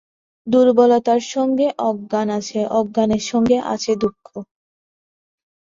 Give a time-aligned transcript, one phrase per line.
[0.47, 4.25] দুর্বলতার সঙ্গে অজ্ঞান আসে, অজ্ঞানের সঙ্গে আসে দুঃখ।